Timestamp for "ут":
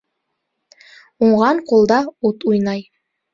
2.31-2.49